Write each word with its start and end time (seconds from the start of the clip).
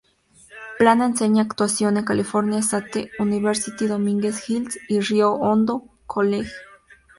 Plana 0.79 1.05
enseña 1.05 1.43
actuación 1.43 1.95
en 1.95 2.05
California 2.05 2.57
State 2.57 3.11
University, 3.19 3.85
Dominguez 3.85 4.49
Hills 4.49 4.79
y 4.89 4.99
Rio 4.99 5.33
Hondo 5.33 5.89
College. 6.07 6.51